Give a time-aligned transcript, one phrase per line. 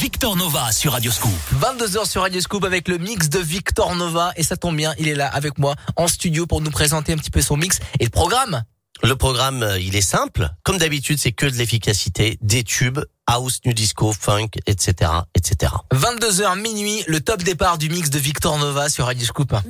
[0.00, 1.30] Victor Nova sur Radio Scoop.
[1.60, 5.08] 22h sur Radio Scoop avec le mix de Victor Nova et ça tombe bien, il
[5.08, 8.04] est là avec moi en studio pour nous présenter un petit peu son mix et
[8.04, 8.62] le programme.
[9.02, 10.48] Le programme, euh, il est simple.
[10.62, 15.70] Comme d'habitude, c'est que de l'efficacité, des tubes, house, new disco, funk, etc., etc.
[15.92, 19.52] 22h minuit, le top départ du mix de Victor Nova sur Radio Scoop.
[19.52, 19.60] Love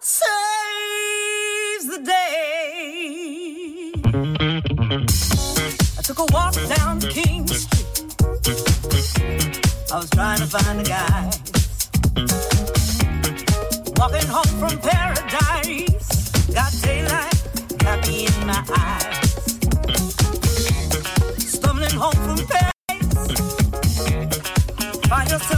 [0.00, 0.24] saves
[1.90, 2.02] the
[5.34, 5.47] day.
[6.08, 8.16] Took a walk down King Street.
[9.92, 11.30] I was trying to find a guy.
[13.98, 16.30] Walking home from paradise.
[16.54, 17.34] Got daylight,
[17.82, 19.18] happy in my eyes.
[21.36, 22.72] Stumbling home from Paris.
[25.08, 25.57] Find yourself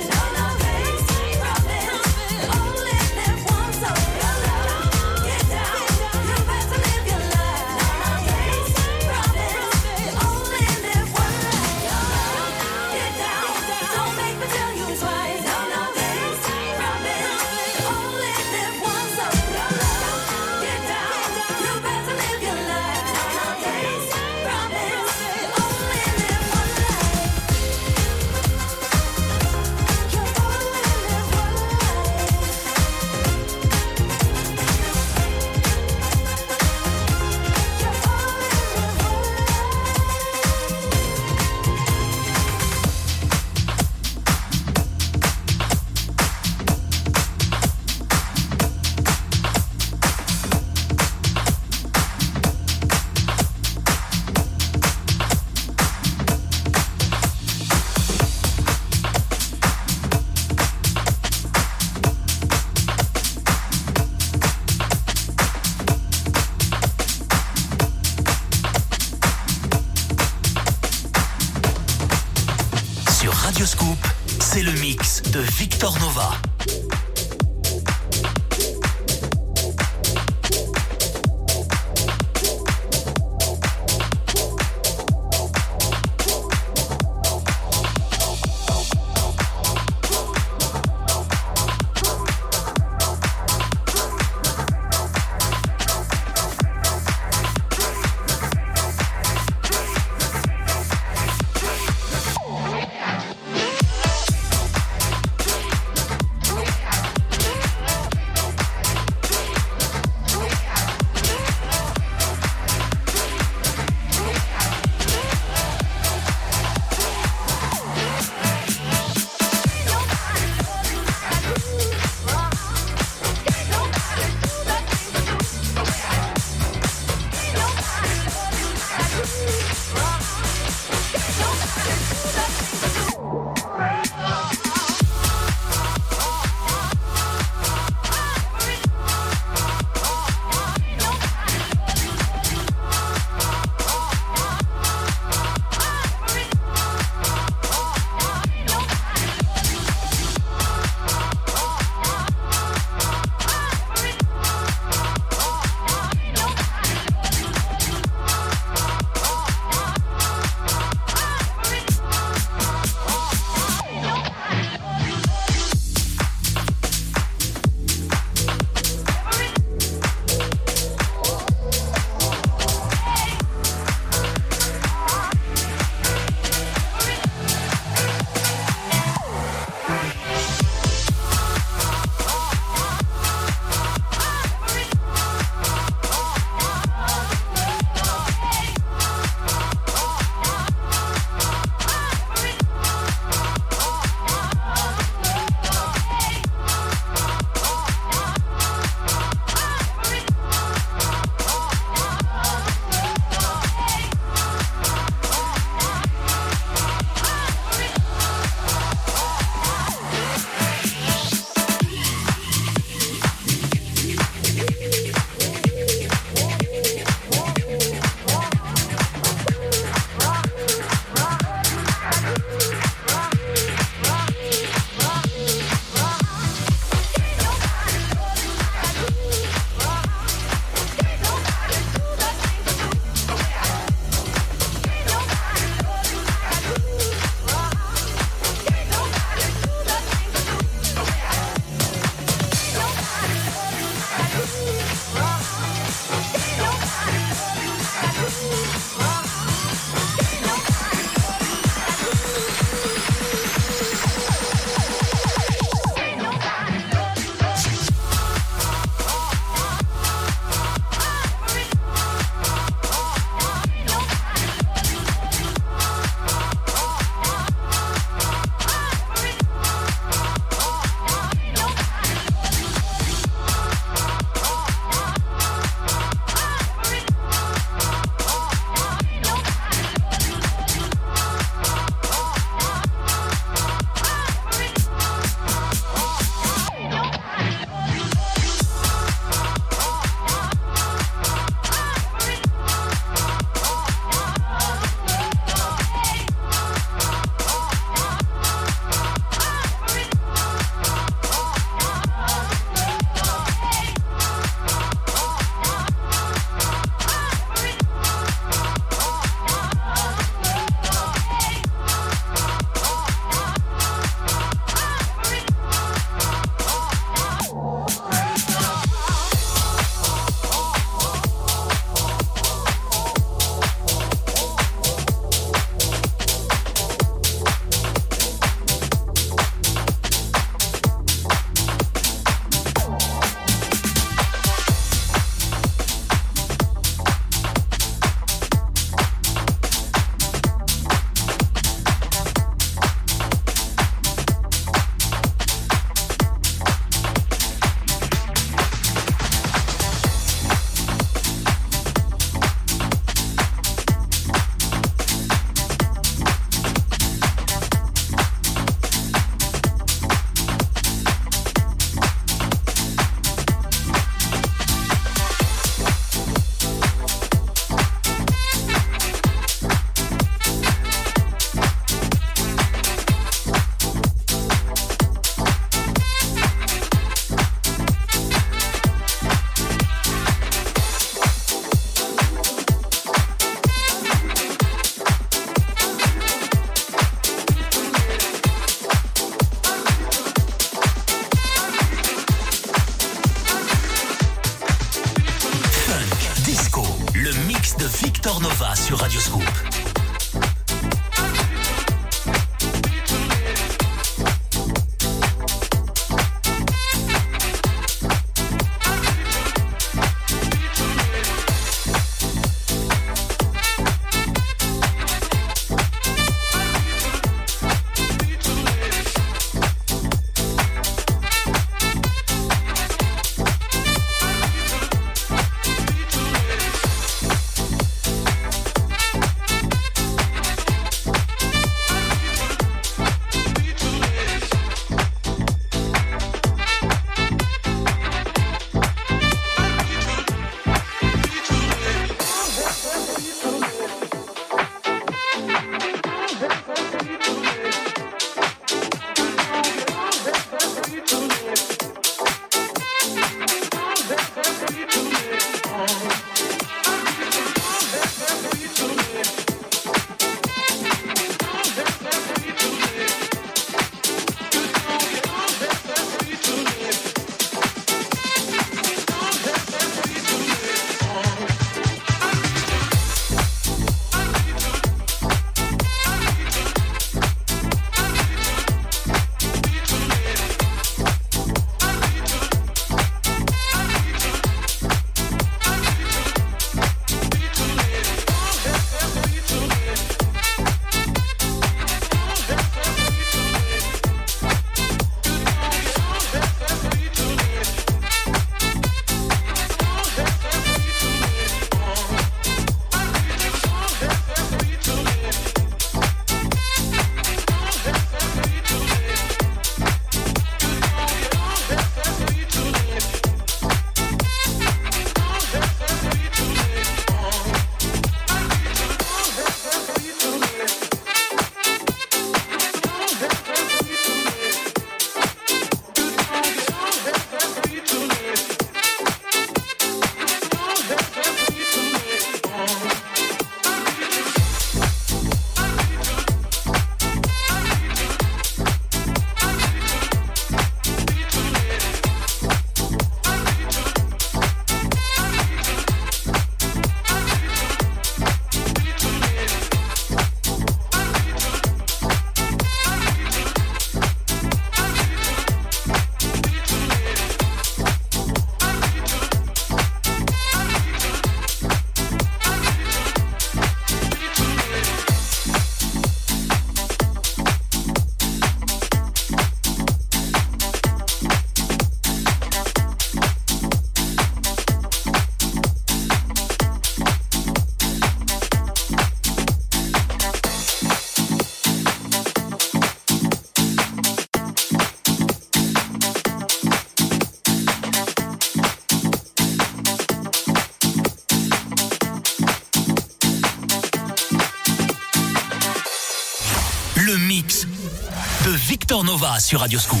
[598.96, 600.00] Victor Nova sur Radioscoop.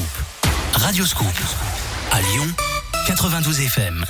[0.72, 1.26] Radioscoop.
[2.12, 2.46] À Lyon,
[3.06, 4.06] 92 FM.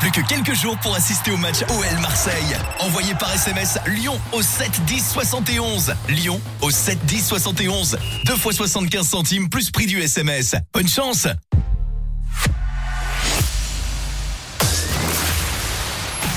[0.00, 2.56] Plus que quelques jours pour assister au match OL Marseille.
[2.80, 5.94] Envoyez par SMS Lyon au 7 10 71.
[6.08, 7.98] Lyon au 7 10 71.
[8.24, 10.54] 2 fois 75 centimes plus prix du SMS.
[10.72, 11.28] Bonne chance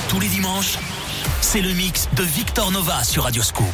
[0.09, 0.77] Tous les dimanches,
[1.39, 3.73] c'est le mix de Victor Nova sur Radioscoop.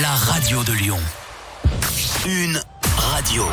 [0.00, 0.98] La radio de Lyon.
[2.26, 2.60] Une
[2.96, 3.44] radio.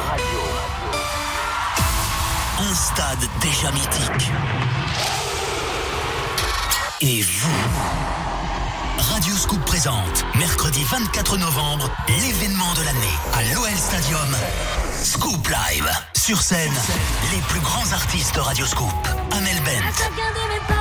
[2.59, 4.31] Un stade déjà mythique.
[7.01, 7.49] Et vous?
[9.13, 14.35] Radio Scoop présente, mercredi 24 novembre, l'événement de l'année à l'OL Stadium.
[15.03, 15.89] Scoop Live.
[16.15, 16.73] Sur scène,
[17.31, 19.07] les plus grands artistes de Radio Scoop.
[19.31, 20.80] Amel Bent,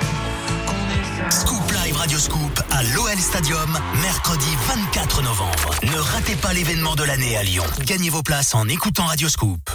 [2.19, 5.75] Scoop à l'OL Stadium, mercredi 24 novembre.
[5.83, 7.63] Ne ratez pas l'événement de l'année à Lyon.
[7.85, 9.69] Gagnez vos places en écoutant Radio Scoop.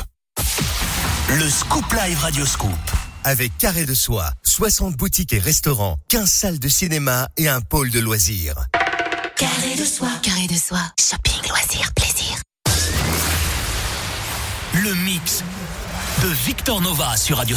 [1.31, 2.71] Le Scoop Live Radio Scoop.
[3.25, 7.91] Avec Carré de Soie, 60 boutiques et restaurants, 15 salles de cinéma et un pôle
[7.91, 8.57] de loisirs.
[9.37, 10.09] Carré de soie.
[10.23, 10.93] Carré de soie.
[11.01, 12.37] Shopping, loisirs, plaisir.
[14.75, 15.43] Le mix
[16.23, 17.57] de Victor Nova sur Radio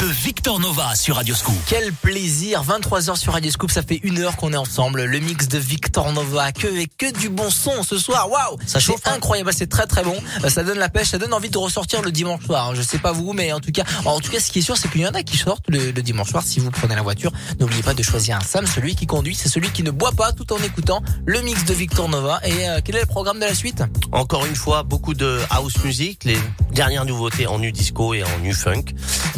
[0.00, 1.56] De Victor Nova sur Radio Scoop.
[1.66, 5.02] Quel plaisir, 23h sur Radio Scoop, ça fait une heure qu'on est ensemble.
[5.04, 8.30] Le mix de Victor Nova, que et que du bon son ce soir.
[8.30, 10.14] Waouh, Ça chauffe, hein incroyable, c'est très très bon.
[10.44, 12.68] Euh, Ça donne la pêche, ça donne envie de ressortir le dimanche soir.
[12.68, 12.72] hein.
[12.76, 14.76] Je sais pas vous, mais en tout cas, en tout cas, ce qui est sûr,
[14.76, 16.44] c'est qu'il y en a qui sortent le, le dimanche soir.
[16.46, 18.66] Si vous prenez la voiture, n'oubliez pas de choisir un Sam.
[18.66, 21.74] Celui qui conduit, c'est celui qui ne boit pas tout en écoutant le mix de
[21.74, 22.40] Victor Nova.
[22.44, 23.82] Et euh, quel est le programme de la suite?
[24.12, 26.38] Encore une fois, beaucoup de house music, les
[26.72, 28.84] dernières nouveautés en nu disco et en nu funk,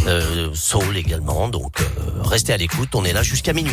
[0.07, 1.49] euh, soul également.
[1.49, 3.73] Donc euh, restez à l'écoute, on est là jusqu'à minuit.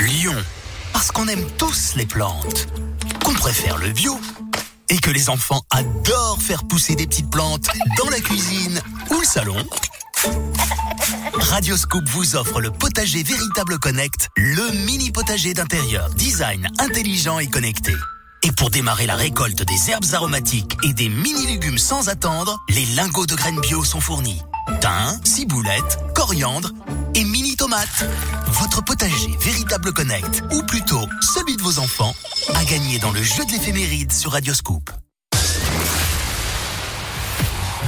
[0.00, 0.34] Lyon.
[0.92, 2.68] Parce qu'on aime tous les plantes.
[3.24, 4.18] Qu'on préfère le bio.
[4.88, 9.26] Et que les enfants adorent faire pousser des petites plantes dans la cuisine ou le
[9.26, 9.56] salon.
[11.34, 17.48] Radio Scoop vous offre le potager Véritable Connect, le mini potager d'intérieur, design intelligent et
[17.48, 17.94] connecté.
[18.42, 23.26] Et pour démarrer la récolte des herbes aromatiques et des mini-légumes sans attendre, les lingots
[23.26, 24.40] de graines bio sont fournis.
[24.80, 26.72] Thym, ciboulette, coriandre
[28.46, 32.14] Votre potager Véritable Connect, ou plutôt celui de vos enfants,
[32.54, 34.90] a gagné dans le jeu de l'éphéméride sur Radio Scoop.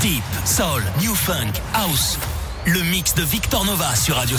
[0.02, 2.18] Deep, Soul, New Funk, House.
[2.66, 4.36] Le mix de Victor Nova sur Radio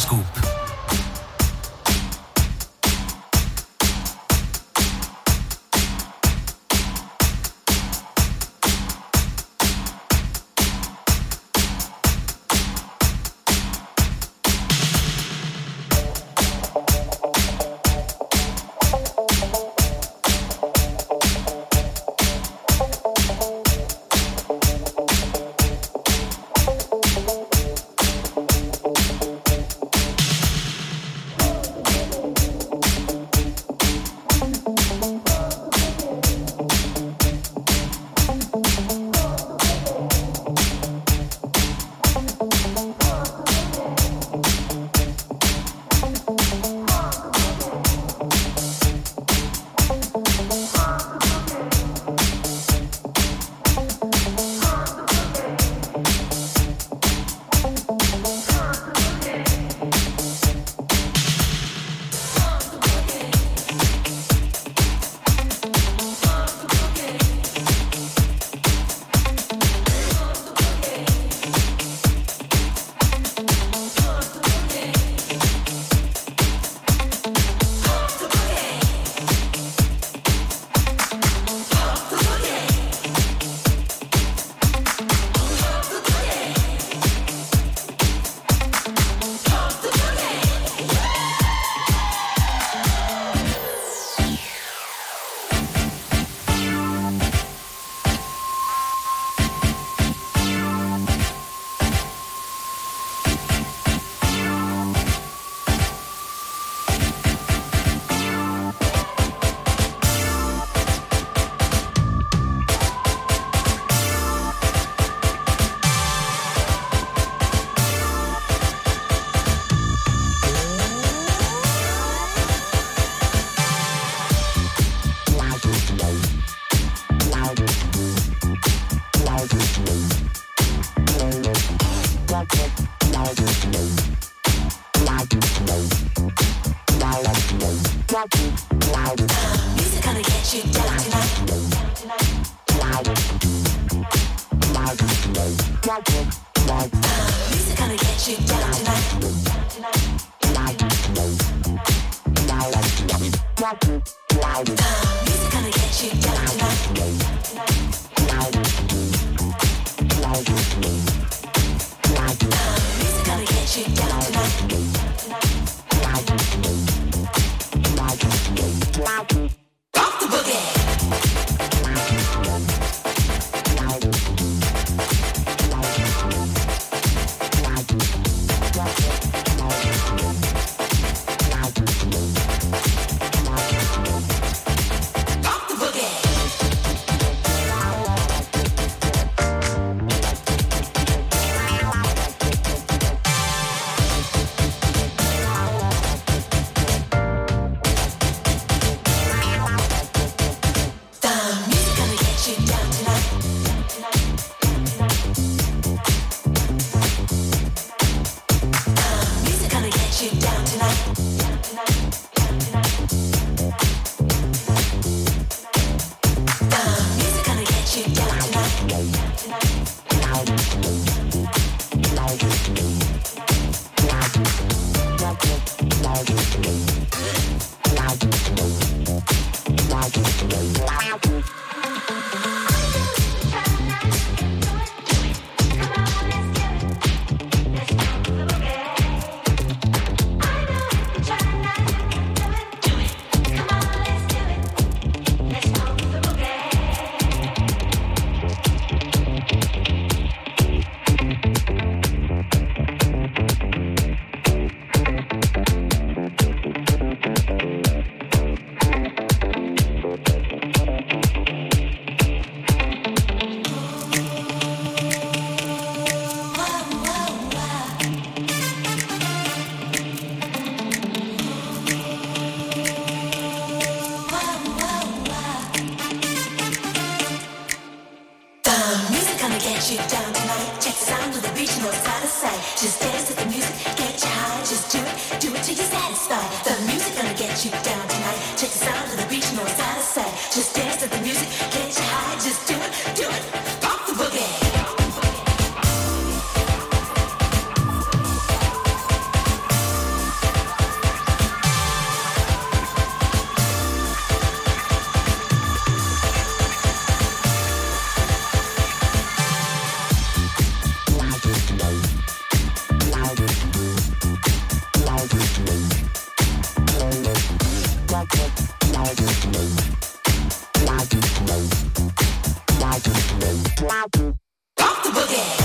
[324.77, 325.60] Pump the boogie.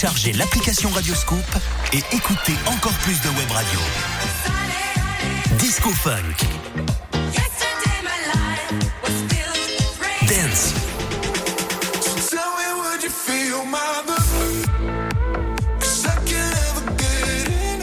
[0.00, 1.44] téléchargez l'application Radioscoop
[1.92, 3.80] et écoutez encore plus de web radio.
[5.58, 6.22] Disco Funk.
[10.26, 10.72] Dance.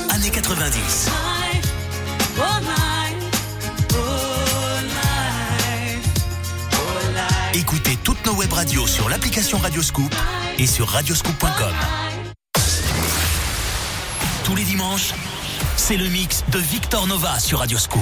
[0.10, 1.10] Années 90.
[7.54, 10.14] Écoutez toutes nos web radios sur l'application Radioscoop
[10.58, 12.07] et sur radioscoop.com.
[15.88, 18.02] c'est le mix de Victor Nova sur Radioscoop.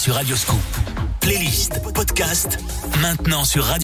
[0.00, 0.56] Sur Radioscoop.
[1.20, 2.58] Playlist, podcast,
[3.02, 3.70] maintenant sur Radio